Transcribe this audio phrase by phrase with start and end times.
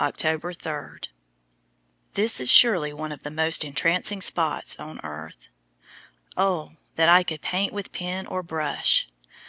[0.00, 0.98] October 3.
[2.14, 5.46] This is surely one of the most entrancing spots on earth.
[6.36, 9.06] Oh, that I could paint with pen or brush!